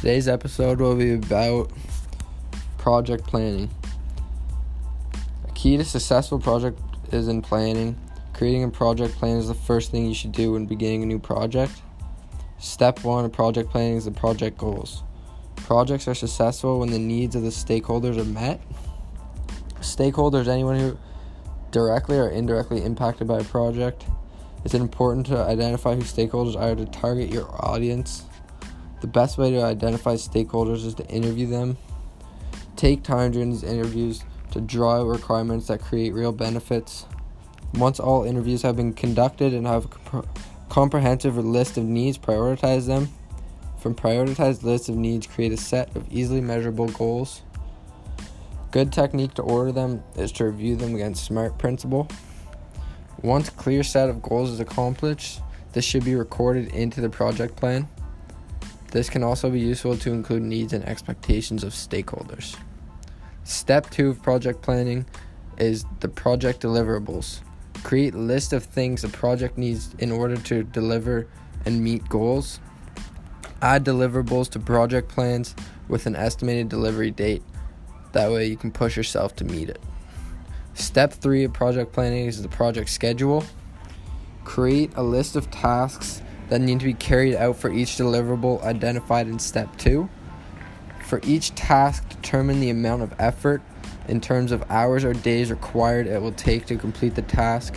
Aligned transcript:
Today's 0.00 0.28
episode 0.28 0.80
will 0.80 0.96
be 0.96 1.12
about 1.12 1.70
project 2.78 3.26
planning. 3.26 3.68
A 5.46 5.52
key 5.52 5.76
to 5.76 5.84
successful 5.84 6.38
project 6.38 6.80
is 7.12 7.28
in 7.28 7.42
planning. 7.42 8.00
Creating 8.32 8.64
a 8.64 8.70
project 8.70 9.14
plan 9.16 9.36
is 9.36 9.48
the 9.48 9.54
first 9.54 9.90
thing 9.90 10.06
you 10.06 10.14
should 10.14 10.32
do 10.32 10.52
when 10.52 10.64
beginning 10.64 11.02
a 11.02 11.06
new 11.06 11.18
project. 11.18 11.82
Step 12.58 13.04
one 13.04 13.26
of 13.26 13.32
project 13.32 13.68
planning 13.68 13.98
is 13.98 14.06
the 14.06 14.10
project 14.10 14.56
goals. 14.56 15.02
Projects 15.56 16.08
are 16.08 16.14
successful 16.14 16.80
when 16.80 16.90
the 16.90 16.98
needs 16.98 17.36
of 17.36 17.42
the 17.42 17.50
stakeholders 17.50 18.16
are 18.16 18.24
met. 18.24 18.58
Stakeholders, 19.82 20.48
anyone 20.48 20.78
who 20.78 20.98
directly 21.72 22.16
or 22.16 22.30
indirectly 22.30 22.82
impacted 22.82 23.28
by 23.28 23.40
a 23.40 23.44
project. 23.44 24.06
It's 24.64 24.72
important 24.72 25.26
to 25.26 25.36
identify 25.42 25.94
who 25.94 26.00
stakeholders 26.00 26.58
are 26.58 26.74
to 26.74 26.86
target 26.86 27.28
your 27.28 27.50
audience. 27.62 28.24
The 29.00 29.06
best 29.06 29.38
way 29.38 29.50
to 29.50 29.62
identify 29.62 30.14
stakeholders 30.14 30.84
is 30.84 30.94
to 30.96 31.06
interview 31.06 31.46
them. 31.46 31.78
Take 32.76 33.02
time 33.02 33.32
during 33.32 33.50
these 33.50 33.62
interviews 33.62 34.24
to 34.52 34.60
draw 34.60 35.00
out 35.00 35.06
requirements 35.06 35.68
that 35.68 35.80
create 35.80 36.12
real 36.12 36.32
benefits. 36.32 37.06
Once 37.74 38.00
all 38.00 38.24
interviews 38.24 38.62
have 38.62 38.76
been 38.76 38.92
conducted 38.92 39.54
and 39.54 39.66
have 39.66 39.84
a 39.86 39.88
comp- 39.88 40.38
comprehensive 40.68 41.36
list 41.36 41.78
of 41.78 41.84
needs, 41.84 42.18
prioritize 42.18 42.86
them. 42.86 43.08
From 43.78 43.94
prioritized 43.94 44.62
lists 44.62 44.88
of 44.88 44.96
needs, 44.96 45.26
create 45.26 45.52
a 45.52 45.56
set 45.56 45.94
of 45.96 46.06
easily 46.12 46.40
measurable 46.40 46.88
goals. 46.88 47.42
Good 48.70 48.92
technique 48.92 49.34
to 49.34 49.42
order 49.42 49.72
them 49.72 50.02
is 50.16 50.30
to 50.32 50.44
review 50.44 50.76
them 50.76 50.94
against 50.94 51.24
SMART 51.24 51.58
principle. 51.58 52.08
Once 53.22 53.50
clear 53.50 53.82
set 53.82 54.08
of 54.10 54.20
goals 54.22 54.50
is 54.50 54.60
accomplished, 54.60 55.40
this 55.72 55.84
should 55.84 56.04
be 56.04 56.14
recorded 56.14 56.68
into 56.74 57.00
the 57.00 57.08
project 57.08 57.56
plan. 57.56 57.88
This 58.90 59.08
can 59.08 59.22
also 59.22 59.50
be 59.50 59.60
useful 59.60 59.96
to 59.98 60.12
include 60.12 60.42
needs 60.42 60.72
and 60.72 60.84
expectations 60.84 61.64
of 61.64 61.72
stakeholders. 61.72 62.56
Step 63.44 63.88
2 63.90 64.10
of 64.10 64.22
project 64.22 64.62
planning 64.62 65.06
is 65.58 65.84
the 66.00 66.08
project 66.08 66.62
deliverables. 66.62 67.40
Create 67.82 68.14
a 68.14 68.18
list 68.18 68.52
of 68.52 68.64
things 68.64 69.04
a 69.04 69.08
project 69.08 69.56
needs 69.56 69.94
in 69.98 70.10
order 70.10 70.36
to 70.36 70.64
deliver 70.64 71.26
and 71.64 71.82
meet 71.82 72.08
goals. 72.08 72.60
Add 73.62 73.84
deliverables 73.84 74.48
to 74.50 74.58
project 74.58 75.08
plans 75.08 75.54
with 75.88 76.06
an 76.06 76.16
estimated 76.16 76.68
delivery 76.68 77.10
date 77.10 77.42
that 78.12 78.30
way 78.30 78.46
you 78.46 78.56
can 78.56 78.70
push 78.70 78.96
yourself 78.96 79.36
to 79.36 79.44
meet 79.44 79.68
it. 79.68 79.80
Step 80.74 81.12
three 81.12 81.44
of 81.44 81.52
project 81.52 81.92
planning 81.92 82.26
is 82.26 82.42
the 82.42 82.48
project 82.48 82.88
schedule. 82.88 83.44
Create 84.44 84.90
a 84.96 85.02
list 85.02 85.36
of 85.36 85.50
tasks 85.50 86.22
that 86.50 86.60
need 86.60 86.80
to 86.80 86.84
be 86.84 86.94
carried 86.94 87.36
out 87.36 87.56
for 87.56 87.72
each 87.72 87.96
deliverable 87.96 88.62
identified 88.62 89.28
in 89.28 89.38
step 89.38 89.74
two. 89.78 90.08
For 91.06 91.20
each 91.24 91.54
task, 91.54 92.08
determine 92.08 92.60
the 92.60 92.70
amount 92.70 93.02
of 93.02 93.14
effort 93.18 93.62
in 94.08 94.20
terms 94.20 94.52
of 94.52 94.64
hours 94.70 95.04
or 95.04 95.14
days 95.14 95.50
required 95.50 96.06
it 96.06 96.20
will 96.20 96.32
take 96.32 96.66
to 96.66 96.76
complete 96.76 97.14
the 97.14 97.22
task, 97.22 97.74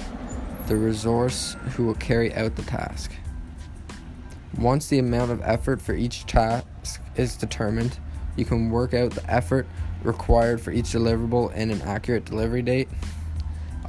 the 0.67 0.75
resource 0.75 1.55
who 1.71 1.85
will 1.85 1.95
carry 1.95 2.33
out 2.33 2.55
the 2.55 2.63
task. 2.63 3.11
Once 4.57 4.87
the 4.87 4.99
amount 4.99 5.31
of 5.31 5.41
effort 5.43 5.81
for 5.81 5.93
each 5.93 6.25
task 6.25 7.01
is 7.15 7.35
determined, 7.35 7.97
you 8.35 8.45
can 8.45 8.71
work 8.71 8.93
out 8.93 9.11
the 9.11 9.31
effort 9.31 9.67
required 10.03 10.59
for 10.59 10.71
each 10.71 10.85
deliverable 10.85 11.51
and 11.53 11.71
an 11.71 11.81
accurate 11.83 12.25
delivery 12.25 12.61
date. 12.61 12.89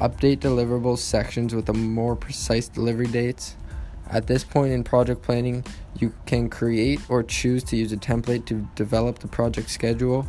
Update 0.01 0.39
deliverables 0.39 0.99
sections 0.99 1.55
with 1.55 1.67
the 1.67 1.73
more 1.73 2.17
precise 2.17 2.69
delivery 2.69 3.07
dates. 3.07 3.57
At 4.11 4.27
this 4.27 4.45
point 4.45 4.73
in 4.73 4.85
project 4.85 5.23
planning, 5.23 5.65
you 5.99 6.13
can 6.27 6.49
create 6.51 7.01
or 7.09 7.23
choose 7.23 7.65
to 7.65 7.77
use 7.77 7.93
a 7.93 7.97
template 7.97 8.47
to 8.47 8.69
develop 8.75 9.19
the 9.21 9.29
project 9.29 9.71
schedule. 9.71 10.27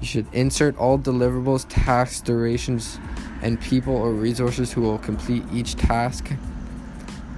You 0.00 0.06
should 0.06 0.26
insert 0.32 0.76
all 0.76 0.98
deliverables, 0.98 1.66
tasks, 1.68 2.20
durations, 2.20 2.98
and 3.42 3.60
people 3.60 3.94
or 3.94 4.12
resources 4.12 4.72
who 4.72 4.82
will 4.82 4.98
complete 4.98 5.44
each 5.52 5.76
task. 5.76 6.32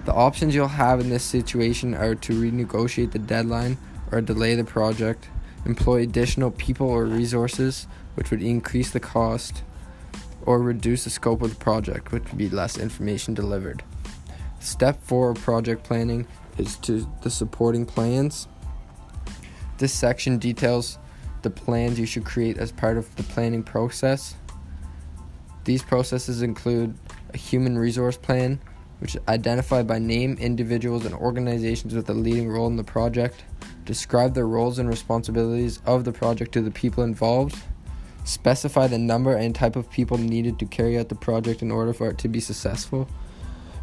The 0.07 0.13
options 0.13 0.55
you'll 0.55 0.69
have 0.69 1.01
in 1.01 1.11
this 1.11 1.25
situation 1.25 1.95
are 1.95 2.15
to 2.15 2.33
renegotiate 2.33 3.13
the 3.13 3.19
deadline 3.19 3.79
or 4.11 4.21
delay 4.21 4.55
the 4.55 4.65
project 4.65 5.29
employ 5.65 6.03
additional 6.03 6.51
people 6.51 6.87
or 6.87 7.05
resources, 7.05 7.87
which 8.15 8.31
would 8.31 8.43
increase 8.43 8.91
the 8.91 9.01
cost, 9.01 9.63
or 10.43 10.61
reduce 10.61 11.05
the 11.05 11.11
scope 11.11 11.43
of 11.43 11.51
the 11.51 11.57
project, 11.57 12.13
which 12.13 12.25
would 12.25 12.39
be 12.39 12.49
less 12.49 12.77
information 12.77 13.35
delivered. 13.35 13.83
Step 14.65 15.01
four 15.03 15.31
of 15.31 15.39
project 15.39 15.85
planning 15.85 16.27
is 16.59 16.77
to 16.79 17.07
the 17.23 17.31
supporting 17.31 17.87
plans. 17.87 18.49
This 19.79 19.93
section 19.93 20.39
details 20.39 20.99
the 21.43 21.51
plans 21.51 21.99
you 21.99 22.07
should 22.07 22.25
create 22.25 22.57
as 22.57 22.73
part 22.73 22.97
of 22.97 23.15
the 23.17 23.23
planning 23.23 23.63
process. 23.63 24.35
These 25.65 25.83
processes 25.83 26.43
include 26.43 26.95
a 27.33 27.37
human 27.37 27.77
resource 27.77 28.17
plan, 28.17 28.59
which 29.01 29.17
identify 29.29 29.83
by 29.83 29.99
name 29.99 30.37
individuals 30.41 31.05
and 31.05 31.15
organizations 31.15 31.95
with 31.95 32.09
a 32.09 32.15
leading 32.15 32.49
role 32.49 32.67
in 32.67 32.77
the 32.77 32.85
project 32.85 33.45
Describe 33.85 34.33
the 34.33 34.45
roles 34.45 34.79
and 34.79 34.89
responsibilities 34.89 35.81
of 35.85 36.05
the 36.05 36.13
project 36.13 36.53
to 36.53 36.63
the 36.63 36.71
people 36.71 37.05
involved. 37.05 37.57
Specify 38.25 38.87
the 38.87 38.99
number 38.99 39.35
and 39.35 39.55
type 39.55 39.77
of 39.77 39.91
people 39.91 40.17
needed 40.17 40.59
to 40.59 40.65
carry 40.65 40.99
out 40.99 41.11
the 41.11 41.15
project 41.15 41.61
in 41.61 41.71
order 41.71 41.93
for 41.93 42.09
it 42.09 42.17
to 42.19 42.29
be 42.29 42.41
successful. 42.41 43.07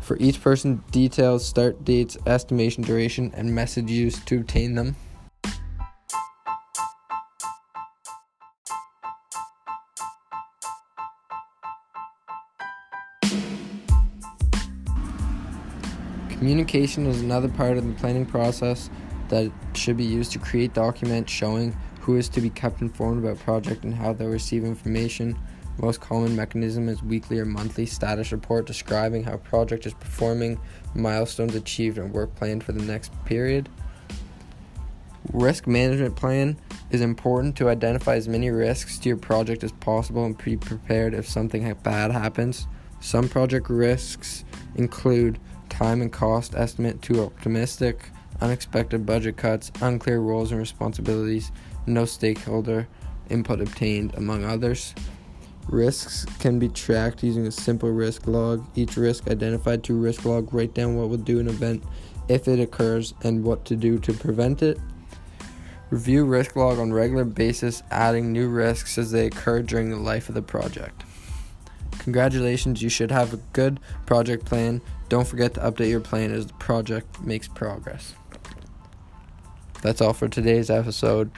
For 0.01 0.17
each 0.17 0.41
person, 0.41 0.83
details, 0.91 1.45
start 1.45 1.85
dates, 1.85 2.17
estimation 2.25 2.83
duration, 2.83 3.31
and 3.35 3.53
message 3.55 3.89
used 3.89 4.27
to 4.27 4.39
obtain 4.39 4.75
them. 4.75 4.95
Communication 16.29 17.05
is 17.05 17.21
another 17.21 17.47
part 17.47 17.77
of 17.77 17.85
the 17.85 17.93
planning 17.93 18.25
process 18.25 18.89
that 19.29 19.51
should 19.75 19.95
be 19.95 20.03
used 20.03 20.31
to 20.31 20.39
create 20.39 20.73
documents 20.73 21.31
showing 21.31 21.77
who 22.01 22.17
is 22.17 22.27
to 22.29 22.41
be 22.41 22.49
kept 22.49 22.81
informed 22.81 23.23
about 23.23 23.37
project 23.39 23.83
and 23.83 23.93
how 23.93 24.11
they'll 24.11 24.27
receive 24.27 24.65
information. 24.65 25.37
Most 25.81 25.99
common 25.99 26.35
mechanism 26.35 26.87
is 26.87 27.01
weekly 27.01 27.39
or 27.39 27.45
monthly 27.45 27.87
status 27.87 28.31
report 28.31 28.67
describing 28.67 29.23
how 29.23 29.37
project 29.37 29.87
is 29.87 29.95
performing, 29.95 30.59
milestones 30.93 31.55
achieved, 31.55 31.97
and 31.97 32.13
work 32.13 32.35
planned 32.35 32.63
for 32.63 32.71
the 32.71 32.83
next 32.83 33.11
period. 33.25 33.67
Risk 35.33 35.65
management 35.65 36.15
plan 36.15 36.57
is 36.91 37.01
important 37.01 37.55
to 37.55 37.69
identify 37.69 38.15
as 38.15 38.27
many 38.27 38.51
risks 38.51 38.99
to 38.99 39.09
your 39.09 39.17
project 39.17 39.63
as 39.63 39.71
possible 39.71 40.23
and 40.23 40.37
be 40.37 40.55
prepared 40.55 41.15
if 41.15 41.27
something 41.27 41.73
bad 41.81 42.11
happens. 42.11 42.67
Some 42.99 43.27
project 43.27 43.67
risks 43.67 44.45
include 44.75 45.39
time 45.69 46.03
and 46.03 46.11
cost 46.11 46.53
estimate 46.53 47.01
too 47.01 47.23
optimistic, 47.23 48.11
unexpected 48.39 49.03
budget 49.03 49.35
cuts, 49.35 49.71
unclear 49.81 50.19
roles 50.19 50.51
and 50.51 50.59
responsibilities, 50.59 51.51
no 51.87 52.05
stakeholder 52.05 52.87
input 53.31 53.61
obtained, 53.61 54.13
among 54.13 54.45
others. 54.45 54.93
Risks 55.69 56.25
can 56.39 56.59
be 56.59 56.67
tracked 56.67 57.23
using 57.23 57.47
a 57.47 57.51
simple 57.51 57.89
risk 57.89 58.27
log. 58.27 58.65
Each 58.75 58.97
risk 58.97 59.29
identified 59.29 59.83
to 59.85 59.93
risk 59.93 60.25
log, 60.25 60.53
write 60.53 60.73
down 60.73 60.95
what 60.95 61.09
will 61.09 61.17
do 61.17 61.39
an 61.39 61.47
event 61.47 61.83
if 62.27 62.47
it 62.47 62.59
occurs 62.59 63.13
and 63.23 63.43
what 63.43 63.65
to 63.65 63.75
do 63.75 63.99
to 63.99 64.13
prevent 64.13 64.61
it. 64.61 64.79
Review 65.89 66.25
risk 66.25 66.55
log 66.55 66.79
on 66.79 66.93
regular 66.93 67.25
basis, 67.25 67.83
adding 67.91 68.31
new 68.31 68.47
risks 68.49 68.97
as 68.97 69.11
they 69.11 69.25
occur 69.27 69.61
during 69.61 69.89
the 69.89 69.97
life 69.97 70.29
of 70.29 70.35
the 70.35 70.41
project. 70.41 71.03
Congratulations, 71.99 72.81
you 72.81 72.89
should 72.89 73.11
have 73.11 73.33
a 73.33 73.37
good 73.53 73.79
project 74.05 74.45
plan. 74.45 74.81
Don't 75.09 75.27
forget 75.27 75.53
to 75.55 75.59
update 75.59 75.89
your 75.89 75.99
plan 75.99 76.31
as 76.31 76.47
the 76.47 76.53
project 76.53 77.21
makes 77.21 77.47
progress. 77.47 78.15
That's 79.81 80.01
all 80.01 80.13
for 80.13 80.27
today's 80.27 80.69
episode. 80.69 81.31